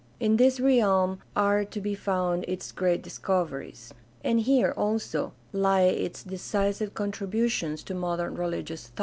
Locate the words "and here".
4.23-4.71